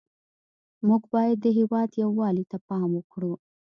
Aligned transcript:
موږ 0.87 1.01
باید 1.13 1.37
د 1.41 1.45
هېواد 1.57 1.89
یووالي 2.03 2.43
ته 2.51 2.57
پام 2.67 2.89
وکړو 2.95 3.33